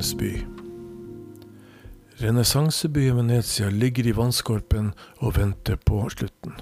[0.00, 0.46] Eventyrenes by.
[2.16, 6.54] Renessansebyen Venezia ligger i vannskorpen og venter på slutten.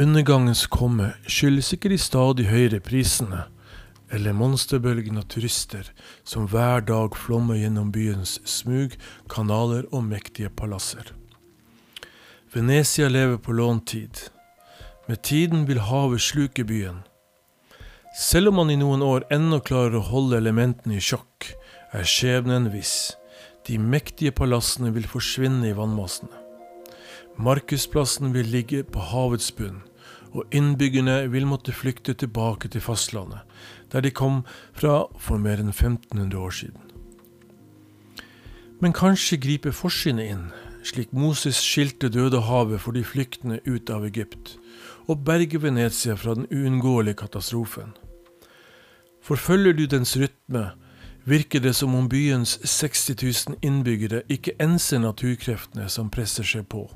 [0.00, 3.44] Undergangens komme skyldes ikke de stadig høyere prisene,
[4.10, 5.90] eller monsterbølgen av turister
[6.24, 8.94] som hver dag flommer gjennom byens smug,
[9.28, 11.12] kanaler og mektige palasser.
[12.54, 14.30] Venezia lever på låntid.
[15.08, 17.02] Med tiden vil havet sluke byen.
[18.18, 21.54] Selv om man i noen år ennå klarer å holde elementene i sjakk,
[21.92, 23.16] er skjebnen viss.
[23.66, 26.32] De mektige palassene vil forsvinne i vannmassene.
[27.40, 29.82] Markusplassen vil ligge på havets bunn,
[30.32, 33.40] og innbyggerne vil måtte flykte tilbake til fastlandet,
[33.92, 34.42] der de kom
[34.72, 36.90] fra for mer enn 1500 år siden.
[38.80, 40.44] Men kanskje griper forsynet inn,
[40.86, 44.56] slik Moses skilte Dødehavet for de flyktende ut av Egypt,
[45.08, 47.92] og berger Venezia fra den uunngåelige katastrofen.
[49.20, 50.70] Forfølger du dens rytme,
[51.24, 53.16] virker det som om byens 60
[53.48, 56.86] 000 innbyggere ikke enser naturkreftene som presser seg på.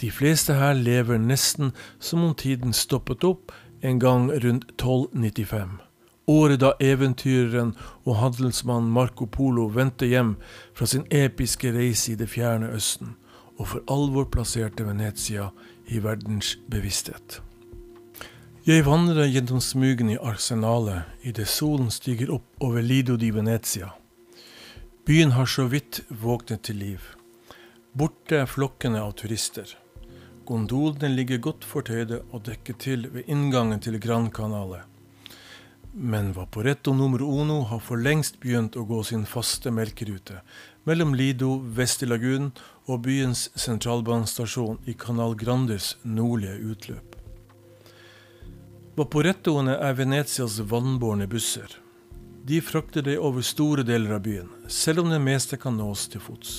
[0.00, 5.76] De fleste her lever nesten som om tiden stoppet opp en gang rundt 1295,
[6.26, 10.36] året da eventyreren og handelsmannen Marco Polo vendte hjem
[10.74, 13.16] fra sin episke reise i det fjerne Østen,
[13.58, 15.50] og for alvor plasserte Venezia
[15.88, 17.40] i verdens bevissthet.
[18.68, 23.86] Jeg vandrer gjennom smugene i arsenalet idet solen stiger opp over Lido di Venezia.
[25.08, 27.06] Byen har så vidt våknet til liv.
[27.96, 29.64] Borte er flokkene av turister.
[30.44, 34.82] Gondolene ligger godt fortøyde og dekket til ved inngangen til Gran Canale.
[35.94, 40.42] Men Vaporetto nummer uno har for lengst begynt å gå sin faste melkerute
[40.84, 42.52] mellom Lido, Vestilagun
[42.84, 47.09] og byens sentralbanestasjon i Canal Grandes nordlige utløp.
[49.00, 51.72] Vaporettoene er Venetias vannbårne busser.
[52.44, 56.20] De frakter deg over store deler av byen, selv om det meste kan nås til
[56.20, 56.50] fots.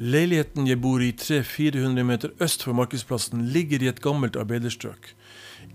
[0.00, 5.10] Leiligheten jeg bor i 300-400 meter øst for markedsplassen, ligger i et gammelt arbeiderstrøk,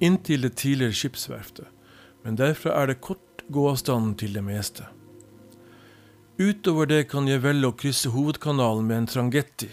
[0.02, 1.70] inntil det tidligere skipsverftet,
[2.26, 4.90] men derfra er det kort gåavstand til det meste.
[6.42, 9.70] Utover det kan jeg velge å krysse hovedkanalen med en trangetti,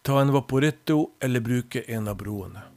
[0.00, 2.70] ta en vaporetto eller bruke en av broene.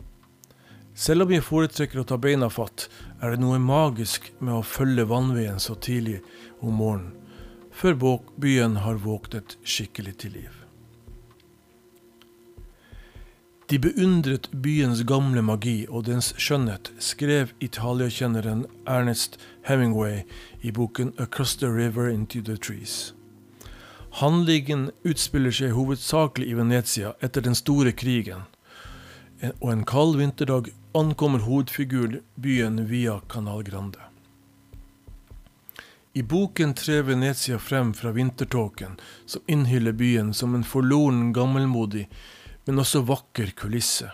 [0.93, 2.87] Selv om jeg foretrekker å ta beina fatt,
[3.21, 6.19] er det noe magisk med å følge vannveien så tidlig
[6.61, 7.15] om morgenen,
[7.73, 7.95] før
[8.37, 10.63] byen har våknet skikkelig til liv.
[13.73, 20.23] De beundret byens gamle magi og dens skjønnhet, skrev italiakjenneren Ernest Hemingway
[20.61, 23.13] i boken 'Across the River into the Trees'.
[24.21, 28.45] Handlingen utspiller seg hovedsakelig i Venezia etter den store krigen,
[29.59, 33.99] og en kald vinterdag ankommer hovedfiguren byen via Canal Grande.
[36.13, 42.09] I boken trer Venezia frem fra vintertåken som innhyller byen som en forloren, gammelmodig,
[42.65, 44.11] men også vakker kulisse.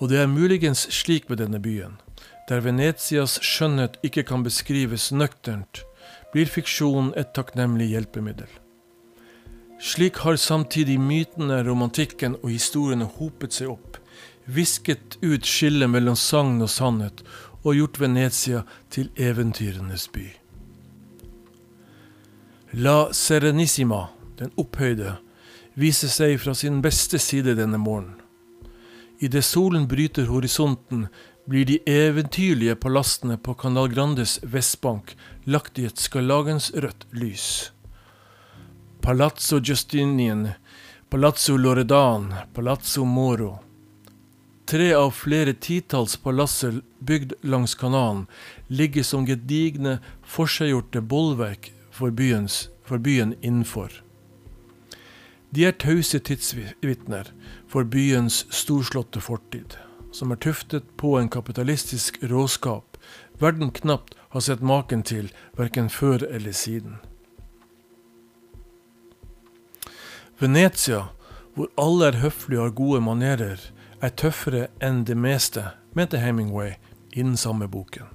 [0.00, 2.00] Og det er muligens slik med denne byen.
[2.48, 5.84] Der Venezias skjønnhet ikke kan beskrives nøkternt,
[6.32, 8.50] blir fiksjonen et takknemlig hjelpemiddel.
[9.80, 14.00] Slik har samtidig mytene, romantikken og historiene hopet seg opp,
[14.44, 17.24] visket ut skillet mellom sagn og sannhet
[17.62, 20.28] og gjort Venezia til eventyrenes by.
[22.72, 24.06] La Serenissima,
[24.38, 25.16] den opphøyde,
[25.74, 28.20] vise seg fra sin beste side denne morgenen.
[29.20, 31.08] Idet solen bryter horisonten,
[31.44, 37.72] blir de eventyrlige palassene på Canal Grandes vestbank lagt i et skarlagensrødt lys.
[39.02, 40.52] Palazzo Justinian,
[41.10, 43.58] Palazzo Loredan, Palazzo Moro.
[44.70, 48.26] Tre av flere titalls palasser bygd langs kanalen
[48.68, 53.90] ligger som gedigne, forseggjorte bolverk for, byens, for byen innenfor.
[55.50, 57.32] De er tause tidsvitner
[57.66, 59.74] for byens storslåtte fortid,
[60.14, 62.90] som er tuftet på en kapitalistisk råskap
[63.40, 66.98] verden knapt har sett maken til, verken før eller siden.
[70.38, 71.08] Venezia,
[71.54, 73.60] hvor alle er høflige og har gode manerer,
[74.00, 76.74] er tøffere enn det meste, mente Hemingway
[77.12, 78.06] i den samme boken.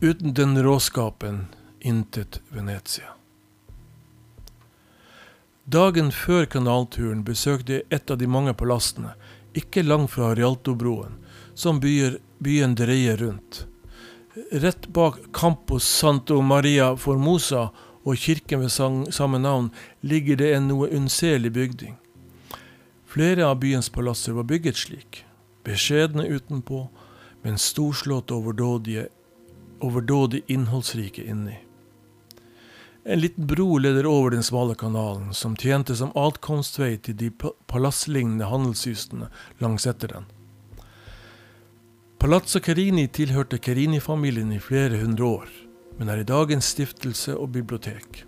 [0.00, 1.46] Uten den råskapen
[1.80, 3.14] intet Venezia.
[5.64, 9.10] Dagen før kanalturen besøkte jeg et av de mange palassene,
[9.58, 11.18] ikke langt fra Rialtobroen,
[11.54, 13.66] som byer, byen dreier rundt.
[14.52, 17.68] Rett bak Campus Santo Maria Formosa
[18.06, 18.70] og kirken ved
[19.12, 21.98] samme navn ligger det en noe unnselig bygning.
[23.08, 25.22] Flere av byens palasser var bygget slik,
[25.64, 26.82] beskjedne utenpå,
[27.40, 29.06] men storslåtte overdådige,
[29.80, 31.56] overdådig innholdsrike inni.
[33.08, 37.30] En liten bro leder over den smale kanalen, som tjente som atkomstvei til de
[37.72, 39.30] palasslignende handelshusene
[39.64, 40.28] langs etter den.
[42.20, 45.52] Palazzo Carini tilhørte Carini-familien i flere hundre år,
[45.96, 48.27] men er i dag en stiftelse og bibliotek.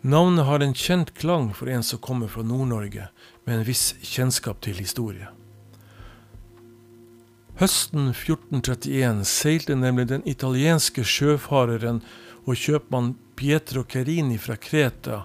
[0.00, 3.08] Navnet har en kjent klang for en som kommer fra Nord-Norge,
[3.44, 5.26] med en viss kjennskap til historie.
[7.58, 11.98] Høsten 1431 seilte nemlig den italienske sjøfareren
[12.44, 15.24] og kjøpmann Pietro Carini fra Kreta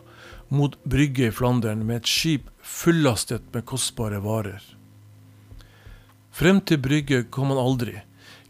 [0.49, 4.63] mot Brygge i Flandern med et skip fullastet med kostbare varer.
[6.33, 7.99] Frem til Brygge kom han aldri.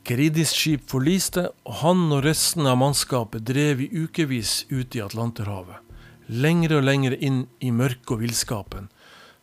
[0.08, 5.84] Caridis skip forliste, og han og resten av mannskapet drev i ukevis ut i Atlanterhavet.
[6.34, 8.90] Lengre og lengre inn i mørket og villskapen,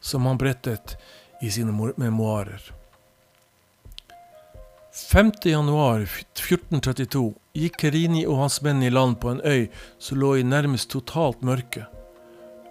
[0.01, 0.97] som han brettet
[1.43, 2.73] i sine memoarer.
[4.91, 9.71] 5.1.1432 gikk Kerini og hans menn i land på en øy
[10.03, 11.87] som lå i nærmest totalt mørke.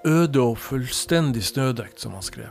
[0.05, 2.49] Øde og fullstendig snødekt, som han skrev.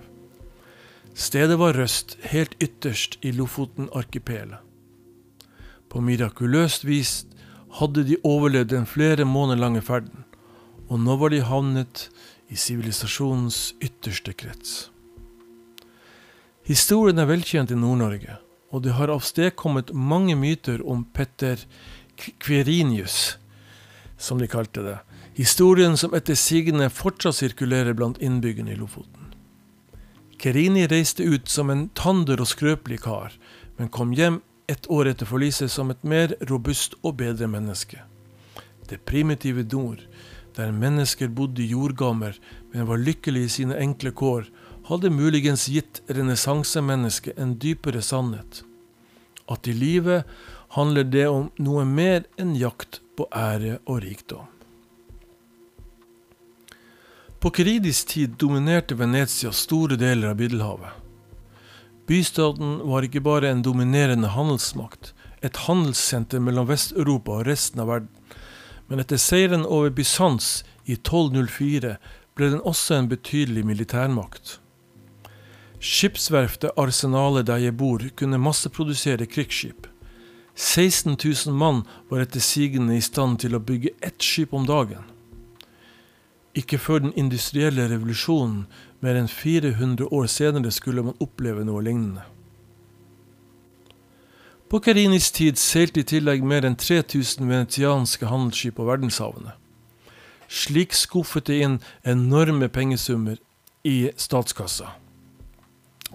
[1.15, 4.59] Stedet var Røst, helt ytterst i Lofoten-arkipelet.
[5.89, 7.27] På mirakuløst vis
[7.81, 10.25] hadde de overlevd den flere måneder lange ferden,
[10.89, 12.09] og nå var de havnet
[12.49, 14.89] i sivilisasjonens ytterste krets.
[16.69, 18.39] Historien er velkjent i Nord-Norge
[18.71, 21.61] og det har avstedkommet mange myter om Petter
[22.39, 23.39] Kverinius,
[24.19, 24.99] som de kalte det.
[25.39, 29.33] Historien som etter sigende fortsatt sirkulerer blant innbyggerne i Lofoten.
[30.39, 33.33] Kerini reiste ut som en tander og skrøpelig kar,
[33.79, 38.03] men kom hjem et år etter forliset som et mer robust og bedre menneske.
[38.89, 40.03] Det primitive nord,
[40.59, 42.35] der mennesker bodde jordgammer,
[42.73, 44.49] men var lykkelige i sine enkle kår,
[44.91, 48.63] hadde muligens gitt renessansemennesket en dypere sannhet.
[49.49, 50.27] At i livet
[50.75, 54.47] handler det om noe mer enn jakt på ære og rikdom.
[57.39, 60.91] På Keridis tid dominerte Venezia store deler av Middelhavet.
[62.09, 65.13] Bystaten var ikke bare en dominerende handelsmakt,
[65.45, 68.11] et handelssenter mellom Vest-Europa og resten av verden,
[68.89, 71.97] men etter seieren over Bysants i 1204
[72.39, 74.59] ble den også en betydelig militærmakt.
[75.79, 79.87] Skipsverftet Arsenalet der jeg bor, kunne masseprodusere krigsskip.
[80.55, 81.15] 16
[81.47, 85.05] 000 mann var etter sigende i stand til å bygge ett skip om dagen.
[86.59, 88.65] Ikke før den industrielle revolusjonen,
[89.05, 92.25] mer enn 400 år senere, skulle man oppleve noe lignende.
[94.69, 99.55] På Karinis tid seilte i tillegg mer enn 3000 venetianske handelsskip på verdenshavene.
[100.49, 103.41] Slik skuffet det inn enorme pengesummer
[103.89, 104.91] i statskassa.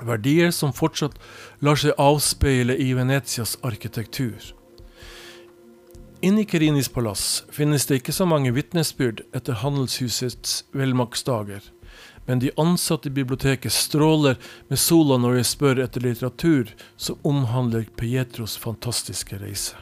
[0.05, 1.17] Verdier som fortsatt
[1.65, 4.53] lar seg avspeile i Venetias arkitektur.
[6.21, 11.65] Inni Karinis palass finnes det ikke så mange vitnesbyrd etter handelshusets velmaktsdager,
[12.25, 14.37] men de ansatte i biblioteket stråler
[14.67, 19.75] med sola når jeg spør etter litteratur som omhandler Pietros fantastiske reise.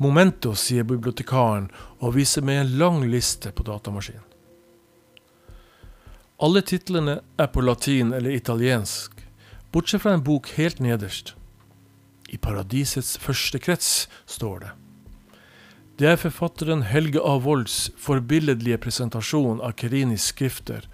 [0.00, 1.68] Momento, sier bibliotekaren
[2.00, 4.24] og viser meg en lang liste på datamaskinen.
[6.42, 9.12] Alle titlene er på latin eller italiensk,
[9.70, 11.36] bortsett fra en bok helt nederst.
[12.32, 14.72] I paradisets første krets, står det.
[16.00, 17.36] Det er forfatteren Helge A.
[17.38, 20.88] Volds forbilledlige presentasjon av Kerinis skrifter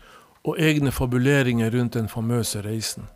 [0.48, 3.08] og egne fabuleringer rundt den famøse reisen.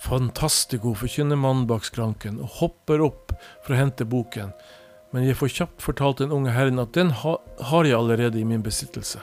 [0.00, 4.52] Fantastico forkynner mannen bak skranken og hopper opp for å hente boken,
[5.12, 7.36] men jeg får kjapt fortalt den unge herren at den ha,
[7.70, 9.22] har jeg allerede i min besittelse.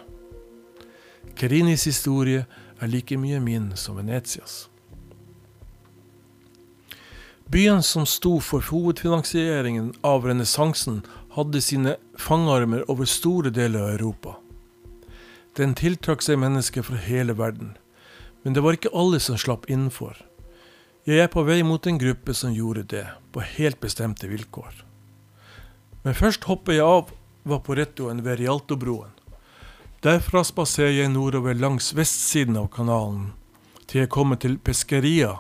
[1.40, 2.46] Kerinis historie
[2.82, 4.68] er like mye min som Venetias.
[7.54, 11.04] Byen som sto for hovedfinansieringen av renessansen,
[11.34, 14.36] hadde sine fangarmer over store deler av Europa.
[15.54, 17.76] Den tiltrakk seg mennesker fra hele verden,
[18.42, 20.18] men det var ikke alle som slapp innenfor.
[21.06, 23.06] Jeg er på vei mot en gruppe som gjorde det,
[23.36, 24.82] på helt bestemte vilkår.
[26.04, 27.14] Men først hopper jeg av
[27.46, 29.14] Vaporettoen ved Rialtobroen.
[30.04, 33.32] Derfra spaserer jeg nordover langs vestsiden av kanalen,
[33.86, 35.38] til jeg kommer til Pescaria.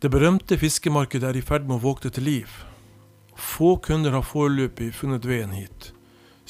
[0.00, 2.60] Det berømte fiskemarkedet er i ferd med å våkne til liv.
[3.34, 5.90] Få kunder har foreløpig funnet veien hit.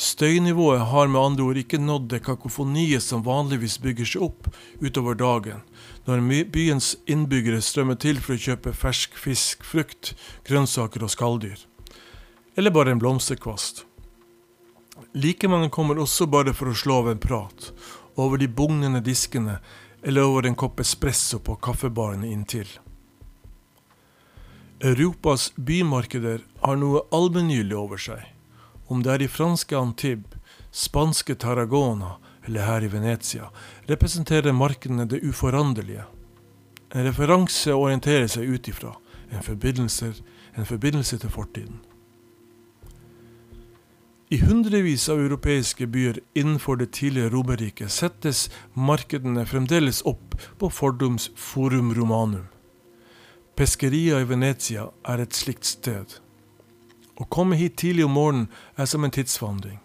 [0.00, 4.46] Støynivået har med andre ord ikke nådd det kakofoniet som vanligvis bygger seg opp
[4.80, 5.60] utover dagen,
[6.08, 6.22] når
[6.54, 10.14] byens innbyggere strømmer til for å kjøpe fersk fisk, frukt,
[10.48, 11.66] grønnsaker og skalldyr.
[12.56, 13.84] Eller bare en blomsterkvast.
[15.12, 17.68] Like mange kommer også bare for å slå av en prat,
[18.16, 19.60] over de bugnende diskene
[20.00, 22.68] eller over en kopp espresso på kaffebaren inntil.
[24.80, 28.24] Europas bymarkeder har noe allmenngyldig over seg,
[28.90, 30.38] om det er i franske Antibes,
[30.70, 32.16] spanske Tarragona
[32.46, 33.50] eller her i Venezia,
[33.86, 36.04] representerer markene det uforanderlige.
[36.90, 38.96] En referanse å orientere seg ut ifra,
[39.30, 39.38] en
[40.56, 41.78] en forbindelse til fortiden.
[44.30, 48.44] I hundrevis av europeiske byer innenfor det tidligere Romerriket settes
[48.74, 52.46] markedene fremdeles opp på fordums forum romanum.
[53.58, 56.20] Peskeria i Venezia er et slikt sted.
[57.20, 58.48] Å komme hit tidlig om morgenen
[58.80, 59.80] er som en tidsvandring.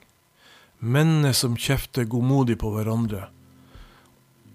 [0.79, 3.27] Mennene som kjefter godmodig på hverandre.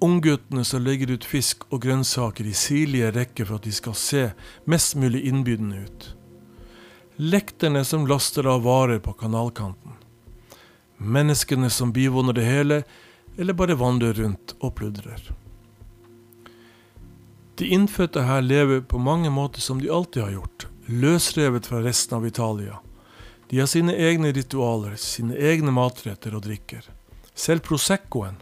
[0.00, 4.24] Ungguttene som legger ut fisk og grønnsaker i sirlige rekker for at de skal se
[4.64, 6.08] mest mulig innbydende ut
[7.20, 9.92] lekterne som laster av varer på kanalkanten.
[10.96, 12.82] Menneskene som bivåner det hele,
[13.36, 15.20] eller bare vandrer rundt og pludrer.
[17.60, 22.18] De innfødte her lever på mange måter som de alltid har gjort, løsrevet fra resten
[22.18, 22.78] av Italia.
[23.50, 26.84] De har sine egne ritualer, sine egne matretter og drikker.
[27.34, 28.38] Selv Proseccoen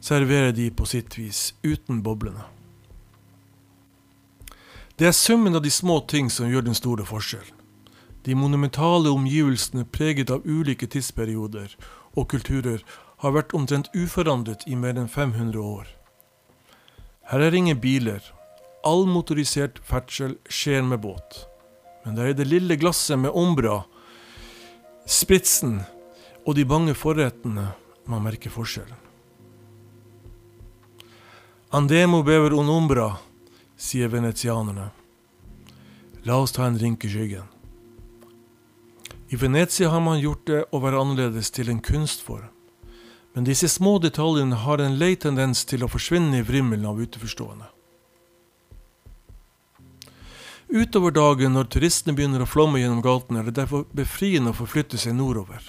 [0.00, 2.44] serverer de på sitt vis, uten boblene.
[4.98, 7.54] Det er summen av de små ting som gjør den store forskjellen.
[8.26, 11.76] De monumentale omgivelsene preget av ulike tidsperioder
[12.18, 12.82] og kulturer
[13.22, 15.86] har vært omtrent uforandret i mer enn 500 år.
[17.30, 18.22] Her er ingen biler.
[18.86, 21.44] All motorisert ferdsel skjer med båt.
[22.04, 23.82] Men det er i det lille glasset med Ombra,
[25.08, 25.80] spritsen
[26.46, 27.70] og de bange forrettene
[28.08, 28.96] man merker forskjellen.
[31.70, 33.18] Andemo bever un ombra,
[33.76, 34.86] sier venetianerne.
[36.24, 37.44] La oss ta en drink i skyggen.
[39.28, 42.48] I Venezia har man gjort det å være annerledes til en kunstform.
[43.36, 47.68] Men disse små detaljene har en lei tendens til å forsvinne i vrimmelen av utenforstående.
[50.68, 55.00] Utover dagen når turistene begynner å flomme gjennom gatene, er det derfor befriende å forflytte
[55.00, 55.62] seg nordover.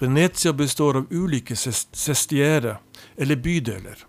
[0.00, 2.78] Venezia består av ulike sestiere,
[3.16, 4.06] eller bydeler.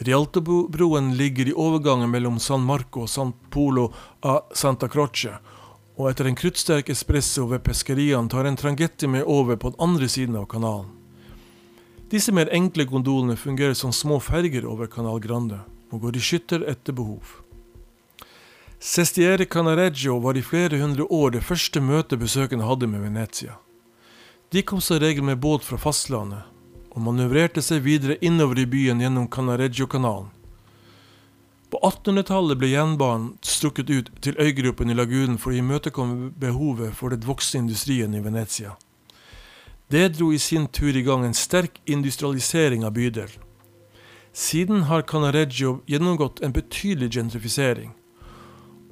[0.00, 3.90] Rialtobroen ligger i overgangen mellom San Marco og San Polo
[4.24, 5.34] a Santa Croce,
[6.00, 10.08] og etter en kruttsterk espresso ved peskeriene tar en trangetti med over på den andre
[10.08, 10.88] siden av kanalen.
[12.10, 15.60] Disse mer enkle gondolene fungerer som små ferger over Canal Grande,
[15.92, 17.36] og går i skytter etter behov.
[18.82, 23.58] Sestiere Canareggio var i flere hundre år det første møtet besøkende hadde med Venezia.
[24.48, 26.46] De kom som regel med båt fra fastlandet,
[26.88, 30.32] og manøvrerte seg videre innover i byen gjennom Canareggio-kanalen.
[31.68, 37.12] På 1800-tallet ble jernbanen strukket ut til øygruppen i lagunen for å imøtekomme behovet for
[37.12, 38.78] den voksne industrien i Venezia.
[39.92, 43.44] Det dro i sin tur i gang en sterk industrialisering av bydelen.
[44.32, 47.92] Siden har Canareggio gjennomgått en betydelig gentrifisering,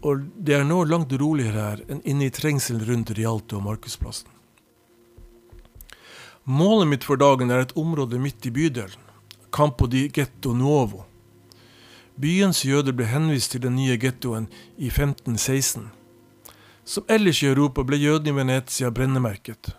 [0.03, 4.31] og det er nå langt roligere her enn inne i trengselen rundt Rialto og Markusplassen.
[6.49, 9.03] Målet mitt for dagen er et område midt i bydelen,
[9.53, 11.05] Campo di Getto Nuovo.
[12.19, 15.91] Byens jøder ble henvist til den nye gettoen i 1516.
[16.89, 19.75] Som ellers i Europa ble jødene i Venezia brennemerket,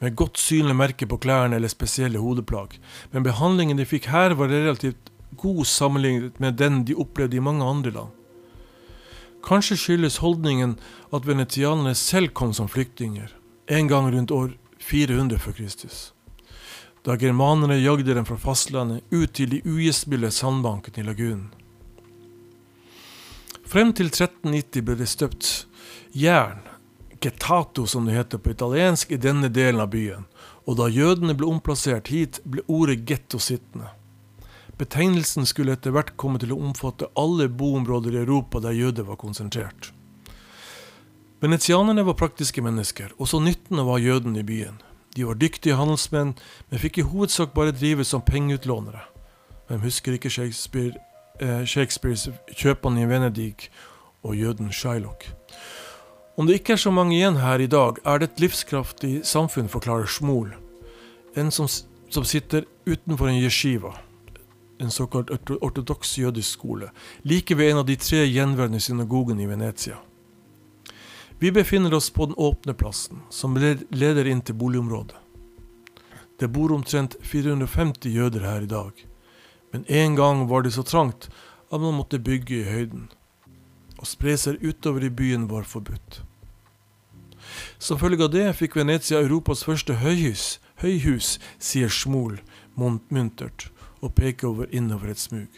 [0.00, 2.78] med godt synlig merke på klærne eller spesielle hodeplagg,
[3.12, 7.66] men behandlingen de fikk her var relativt god sammenlignet med den de opplevde i mange
[7.66, 8.14] andre land.
[9.46, 10.76] Kanskje skyldes holdningen
[11.14, 13.32] at venetianerne selv kom som flyktninger,
[13.68, 16.08] en gang rundt år 400 før Kristus
[17.08, 21.46] da germanerne jagde dem fra fastlandet ut til de ugjestmilde sandbankene i lagunen.
[23.68, 25.48] Frem til 1390 ble det støpt
[26.16, 26.60] jern,
[27.20, 30.26] getato som det heter på italiensk, i denne delen av byen,
[30.68, 33.88] og da jødene ble omplassert hit, ble ordet getto sittende.
[34.78, 39.18] Betegnelsen skulle etter hvert komme til å omfatte alle boområder i Europa der jøder var
[39.18, 39.92] konsentrert.
[41.42, 44.80] Venetianerne var praktiske mennesker, og så nytten av jøden i byen.
[45.14, 46.34] De var dyktige handelsmenn,
[46.70, 49.04] men fikk i hovedsak bare drive som pengeutlånere.
[49.68, 50.96] Hvem husker ikke Shakespeare
[51.40, 53.68] Eh, Shakespeares 'Kjøpene i Venedig'
[54.22, 55.30] og jøden Shylock.
[56.36, 59.68] Om det ikke er så mange igjen her i dag, er det et livskraftig samfunn,
[59.68, 60.54] forklarer Schmol.
[61.36, 61.68] En som,
[62.10, 63.94] som sitter utenfor en yeshiva,
[64.78, 66.90] en såkalt ortodoks jødisk skole,
[67.22, 69.98] like ved en av de tre gjenværende synagogene i Venezia.
[71.38, 73.56] Vi befinner oss på den åpne plassen, som
[73.90, 75.16] leder inn til boligområdet.
[76.38, 79.06] Det bor omtrent 450 jøder her i dag.
[79.72, 81.28] Men en gang var det så trangt
[81.72, 83.08] at man måtte bygge i høyden.
[83.98, 86.22] Å spre seg utover i byen var forbudt.
[87.78, 92.38] Som følge av det fikk Venezia Europas første høyhus, høyhus sier Smol,
[92.74, 93.70] muntert
[94.00, 95.48] og peker over innover et smug.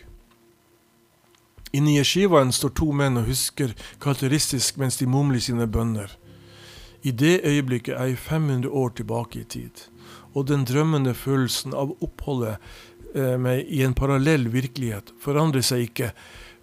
[1.73, 6.11] Inni yeshivaen står to menn og husker karakteristisk mens de mumler sine bønner.
[7.03, 9.87] I det øyeblikket er jeg 500 år tilbake i tid,
[10.35, 12.59] og den drømmende følelsen av oppholdet
[13.15, 16.11] eh, meg i en parallell virkelighet forandrer seg ikke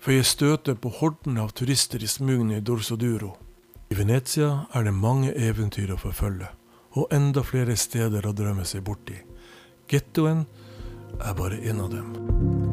[0.04, 3.34] før jeg støter på horden av turister i smugene i Dorsoduro.
[3.90, 6.52] I Venezia er det mange eventyr å forfølge,
[7.00, 9.16] og enda flere steder å drømme seg borti.
[9.88, 10.46] Gettoen
[11.20, 12.67] er bare én av dem.